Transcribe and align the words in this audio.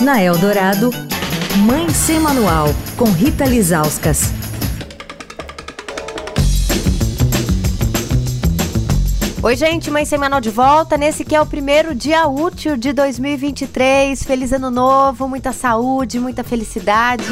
Na 0.00 0.20
Eldorado, 0.20 0.90
Mãe 1.64 1.88
Sem 1.90 2.18
Manual, 2.18 2.66
com 2.96 3.04
Rita 3.04 3.44
Lizauskas. 3.44 4.32
Oi, 9.40 9.56
gente, 9.56 9.92
Mãe 9.92 10.04
Sem 10.04 10.18
Manual 10.18 10.40
de 10.40 10.50
volta 10.50 10.96
nesse 10.96 11.24
que 11.24 11.34
é 11.34 11.40
o 11.40 11.46
primeiro 11.46 11.94
dia 11.94 12.26
útil 12.26 12.76
de 12.76 12.92
2023. 12.92 14.20
Feliz 14.24 14.52
ano 14.52 14.70
novo, 14.70 15.28
muita 15.28 15.52
saúde, 15.52 16.18
muita 16.18 16.42
felicidade. 16.42 17.24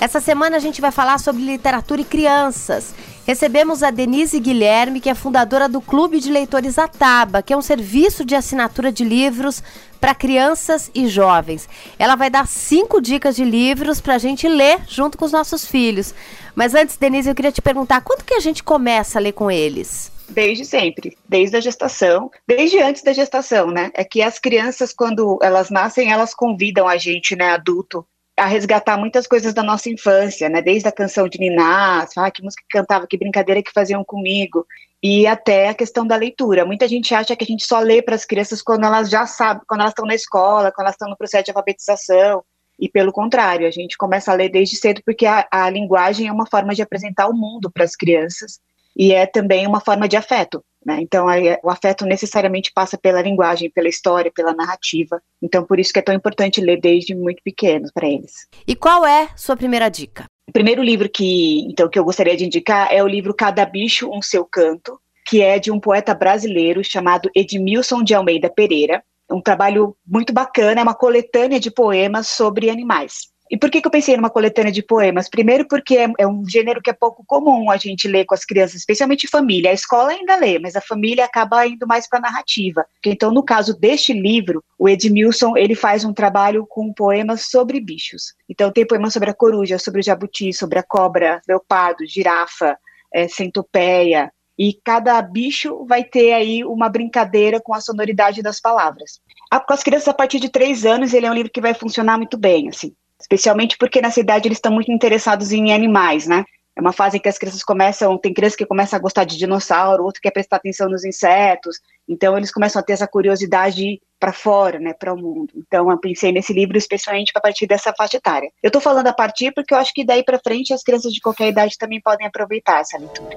Essa 0.00 0.20
semana 0.20 0.56
a 0.56 0.60
gente 0.60 0.80
vai 0.80 0.90
falar 0.90 1.18
sobre 1.18 1.42
literatura 1.42 2.00
e 2.00 2.04
crianças. 2.04 2.94
Recebemos 3.28 3.82
a 3.82 3.90
Denise 3.90 4.40
Guilherme, 4.40 5.02
que 5.02 5.10
é 5.10 5.14
fundadora 5.14 5.68
do 5.68 5.82
Clube 5.82 6.18
de 6.18 6.32
Leitores 6.32 6.78
Ataba, 6.78 7.42
que 7.42 7.52
é 7.52 7.56
um 7.58 7.60
serviço 7.60 8.24
de 8.24 8.34
assinatura 8.34 8.90
de 8.90 9.04
livros 9.04 9.62
para 10.00 10.14
crianças 10.14 10.90
e 10.94 11.06
jovens. 11.08 11.68
Ela 11.98 12.16
vai 12.16 12.30
dar 12.30 12.48
cinco 12.48 13.02
dicas 13.02 13.36
de 13.36 13.44
livros 13.44 14.00
para 14.00 14.14
a 14.14 14.18
gente 14.18 14.48
ler 14.48 14.80
junto 14.88 15.18
com 15.18 15.26
os 15.26 15.32
nossos 15.32 15.66
filhos. 15.66 16.14
Mas 16.54 16.74
antes, 16.74 16.96
Denise, 16.96 17.28
eu 17.28 17.34
queria 17.34 17.52
te 17.52 17.60
perguntar, 17.60 18.00
quando 18.00 18.24
que 18.24 18.32
a 18.32 18.40
gente 18.40 18.64
começa 18.64 19.18
a 19.18 19.20
ler 19.20 19.32
com 19.32 19.50
eles? 19.50 20.10
Desde 20.30 20.64
sempre, 20.64 21.14
desde 21.28 21.54
a 21.54 21.60
gestação, 21.60 22.30
desde 22.46 22.78
antes 22.78 23.02
da 23.02 23.12
gestação, 23.12 23.70
né? 23.70 23.90
É 23.92 24.04
que 24.04 24.22
as 24.22 24.38
crianças, 24.38 24.90
quando 24.90 25.38
elas 25.42 25.68
nascem, 25.68 26.10
elas 26.10 26.32
convidam 26.32 26.88
a 26.88 26.96
gente, 26.96 27.36
né, 27.36 27.50
adulto, 27.50 28.06
a 28.38 28.46
resgatar 28.46 28.96
muitas 28.96 29.26
coisas 29.26 29.52
da 29.52 29.62
nossa 29.62 29.90
infância, 29.90 30.48
né? 30.48 30.62
Desde 30.62 30.88
a 30.88 30.92
canção 30.92 31.28
de 31.28 31.38
Niná, 31.38 32.06
ah, 32.16 32.30
que 32.30 32.42
música 32.42 32.62
que 32.68 32.78
cantava, 32.78 33.06
que 33.06 33.18
brincadeira 33.18 33.62
que 33.62 33.72
faziam 33.72 34.04
comigo, 34.04 34.66
e 35.02 35.26
até 35.26 35.68
a 35.68 35.74
questão 35.74 36.06
da 36.06 36.16
leitura. 36.16 36.64
Muita 36.64 36.88
gente 36.88 37.14
acha 37.14 37.36
que 37.36 37.44
a 37.44 37.46
gente 37.46 37.64
só 37.66 37.78
lê 37.80 38.02
para 38.02 38.14
as 38.14 38.24
crianças 38.24 38.62
quando 38.62 38.84
elas 38.84 39.08
já 39.10 39.26
sabem, 39.26 39.62
quando 39.66 39.80
elas 39.80 39.92
estão 39.92 40.06
na 40.06 40.14
escola, 40.14 40.72
quando 40.72 40.86
elas 40.86 40.94
estão 40.94 41.08
no 41.08 41.16
processo 41.16 41.44
de 41.44 41.50
alfabetização. 41.50 42.42
E 42.78 42.88
pelo 42.88 43.12
contrário, 43.12 43.66
a 43.66 43.70
gente 43.70 43.96
começa 43.96 44.30
a 44.30 44.34
ler 44.34 44.48
desde 44.48 44.76
cedo 44.76 45.02
porque 45.04 45.26
a, 45.26 45.46
a 45.50 45.68
linguagem 45.68 46.28
é 46.28 46.32
uma 46.32 46.46
forma 46.46 46.74
de 46.74 46.82
apresentar 46.82 47.28
o 47.28 47.34
mundo 47.34 47.70
para 47.70 47.84
as 47.84 47.96
crianças 47.96 48.60
e 48.96 49.12
é 49.12 49.26
também 49.26 49.66
uma 49.66 49.80
forma 49.80 50.08
de 50.08 50.16
afeto. 50.16 50.64
Né? 50.88 51.02
Então, 51.02 51.28
aí, 51.28 51.54
o 51.62 51.68
afeto 51.68 52.06
necessariamente 52.06 52.72
passa 52.74 52.96
pela 52.96 53.20
linguagem, 53.20 53.70
pela 53.70 53.90
história, 53.90 54.32
pela 54.34 54.54
narrativa. 54.54 55.20
Então, 55.42 55.62
por 55.62 55.78
isso 55.78 55.92
que 55.92 55.98
é 55.98 56.02
tão 56.02 56.14
importante 56.14 56.62
ler 56.62 56.80
desde 56.80 57.14
muito 57.14 57.42
pequeno 57.42 57.90
para 57.92 58.08
eles. 58.08 58.48
E 58.66 58.74
qual 58.74 59.04
é 59.04 59.28
sua 59.36 59.54
primeira 59.54 59.90
dica? 59.90 60.24
O 60.48 60.52
primeiro 60.52 60.82
livro 60.82 61.06
que, 61.06 61.60
então, 61.68 61.90
que 61.90 61.98
eu 61.98 62.04
gostaria 62.06 62.34
de 62.34 62.46
indicar 62.46 62.88
é 62.90 63.04
o 63.04 63.06
livro 63.06 63.34
Cada 63.34 63.66
Bicho 63.66 64.08
um 64.10 64.22
Seu 64.22 64.46
Canto, 64.46 64.98
que 65.26 65.42
é 65.42 65.58
de 65.58 65.70
um 65.70 65.78
poeta 65.78 66.14
brasileiro 66.14 66.82
chamado 66.82 67.30
Edmilson 67.36 68.02
de 68.02 68.14
Almeida 68.14 68.48
Pereira. 68.48 69.04
Um 69.30 69.42
trabalho 69.42 69.94
muito 70.06 70.32
bacana, 70.32 70.80
é 70.80 70.82
uma 70.82 70.94
coletânea 70.94 71.60
de 71.60 71.70
poemas 71.70 72.28
sobre 72.28 72.70
animais. 72.70 73.28
E 73.50 73.56
por 73.56 73.70
que, 73.70 73.80
que 73.80 73.86
eu 73.86 73.90
pensei 73.90 74.16
numa 74.16 74.30
coletânea 74.30 74.70
de 74.70 74.82
poemas? 74.82 75.28
Primeiro, 75.28 75.66
porque 75.66 75.96
é, 75.96 76.12
é, 76.18 76.26
um 76.26 76.44
gênero 76.46 76.82
que 76.82 76.90
é 76.90 76.92
pouco 76.92 77.24
comum 77.26 77.70
a 77.70 77.76
gente 77.76 78.06
ler 78.06 78.26
com 78.26 78.34
as 78.34 78.44
crianças, 78.44 78.76
especialmente 78.76 79.26
família. 79.26 79.70
A 79.70 79.74
escola 79.74 80.10
ainda 80.10 80.36
lê, 80.36 80.58
mas 80.58 80.76
a 80.76 80.80
família 80.80 81.24
acaba 81.24 81.66
indo 81.66 81.86
mais 81.86 82.08
para 82.08 82.18
a 82.18 82.22
narrativa. 82.22 82.84
Então, 83.04 83.32
no 83.32 83.42
caso 83.42 83.78
deste 83.78 84.12
livro, 84.12 84.62
o 84.78 84.88
Edmilson 84.88 85.56
ele 85.56 85.74
faz 85.74 86.04
um 86.04 86.12
trabalho 86.12 86.66
com 86.66 86.92
poemas 86.92 87.48
sobre 87.48 87.80
bichos. 87.80 88.34
Então, 88.48 88.70
tem 88.70 88.86
poemas 88.86 89.12
sobre 89.12 89.30
a 89.30 89.34
coruja, 89.34 89.78
sobre 89.78 90.00
o 90.00 90.04
jabuti, 90.04 90.52
sobre 90.52 90.78
a 90.78 90.82
cobra, 90.82 91.40
leopardo, 91.48 92.06
girafa, 92.06 92.76
é, 93.14 93.28
centopeia. 93.28 94.30
E 94.58 94.74
cada 94.84 95.22
bicho 95.22 95.86
vai 95.86 96.02
ter 96.02 96.32
aí 96.32 96.64
uma 96.64 96.88
brincadeira 96.88 97.60
com 97.60 97.72
a 97.72 97.80
sonoridade 97.80 98.42
das 98.42 98.60
palavras. 98.60 99.20
Com 99.66 99.72
as 99.72 99.82
crianças 99.82 100.08
a 100.08 100.14
partir 100.14 100.40
de 100.40 100.50
três 100.50 100.84
anos, 100.84 101.14
ele 101.14 101.26
é 101.26 101.30
um 101.30 101.34
livro 101.34 101.50
que 101.50 101.60
vai 101.60 101.72
funcionar 101.72 102.18
muito 102.18 102.36
bem, 102.36 102.68
assim 102.68 102.92
especialmente 103.20 103.76
porque 103.78 104.00
na 104.00 104.10
cidade 104.10 104.48
eles 104.48 104.58
estão 104.58 104.72
muito 104.72 104.92
interessados 104.92 105.52
em 105.52 105.72
animais, 105.72 106.26
né? 106.26 106.44
É 106.78 106.80
uma 106.80 106.92
fase 106.92 107.16
em 107.16 107.20
que 107.20 107.28
as 107.28 107.36
crianças 107.36 107.64
começam, 107.64 108.16
tem 108.16 108.32
crianças 108.32 108.54
que 108.54 108.64
começam 108.64 108.96
a 108.96 109.02
gostar 109.02 109.24
de 109.24 109.36
dinossauro, 109.36 110.04
outro 110.04 110.22
quer 110.22 110.30
prestar 110.30 110.56
atenção 110.56 110.88
nos 110.88 111.04
insetos, 111.04 111.80
então 112.08 112.36
eles 112.36 112.52
começam 112.52 112.78
a 112.78 112.84
ter 112.84 112.92
essa 112.92 113.08
curiosidade 113.08 114.00
para 114.20 114.32
fora, 114.32 114.78
né, 114.78 114.94
para 114.94 115.12
o 115.12 115.16
mundo. 115.16 115.52
Então 115.56 115.90
eu 115.90 115.98
pensei 115.98 116.30
nesse 116.30 116.52
livro 116.52 116.78
especialmente 116.78 117.32
a 117.34 117.40
partir 117.40 117.66
dessa 117.66 117.92
faixa 117.92 118.18
etária. 118.18 118.48
Eu 118.62 118.68
estou 118.68 118.80
falando 118.80 119.08
a 119.08 119.12
partir 119.12 119.52
porque 119.52 119.74
eu 119.74 119.78
acho 119.78 119.92
que 119.92 120.04
daí 120.04 120.22
para 120.22 120.38
frente 120.38 120.72
as 120.72 120.84
crianças 120.84 121.12
de 121.12 121.20
qualquer 121.20 121.48
idade 121.48 121.76
também 121.76 122.00
podem 122.00 122.28
aproveitar 122.28 122.80
essa 122.80 122.96
leitura. 122.96 123.36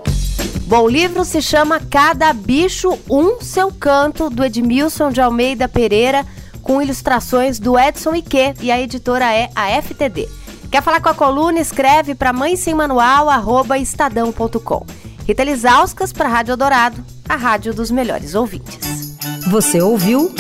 Bom, 0.68 0.84
o 0.84 0.88
livro 0.88 1.26
se 1.26 1.42
chama 1.42 1.82
Cada 1.90 2.32
Bicho 2.32 2.98
Um 3.10 3.42
Seu 3.42 3.72
Canto, 3.74 4.30
do 4.30 4.46
Edmilson 4.46 5.10
de 5.10 5.20
Almeida 5.20 5.68
Pereira 5.68 6.24
com 6.62 6.82
ilustrações 6.82 7.60
do 7.60 7.78
Edson 7.78 8.16
Ike 8.16 8.54
e 8.62 8.72
a 8.72 8.80
editora 8.80 9.34
é 9.34 9.50
a 9.56 9.82
FTD. 9.82 10.28
Quer 10.72 10.82
falar 10.82 11.02
com 11.02 11.10
a 11.10 11.14
coluna? 11.14 11.60
Escreve 11.60 12.16
para 12.16 12.32
mãe 12.32 12.56
sem 12.56 12.74
manual, 12.74 13.28
estadão.com. 13.76 14.86
Rita 15.28 15.44
Lisauskas 15.44 16.14
para 16.14 16.30
Rádio 16.30 16.58
Dourado, 16.58 17.04
a 17.28 17.36
rádio 17.36 17.74
dos 17.74 17.92
melhores 17.92 18.36
ouvintes. 18.36 19.18
Você 19.50 19.82
ouviu 19.82 20.34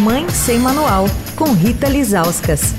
Mãe 0.00 0.28
Sem 0.30 0.58
Manual, 0.58 1.06
com 1.36 1.52
Rita 1.52 1.88
Lisauskas. 1.88 2.74